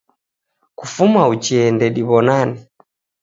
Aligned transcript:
Kufuma 0.77 1.21
uchee 1.33 1.67
ndediw'onane. 1.75 2.57